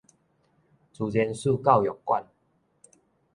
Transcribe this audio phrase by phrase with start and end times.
[0.93, 2.25] 自然史教育館